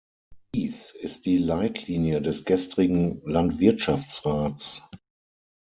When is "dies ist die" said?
0.55-1.37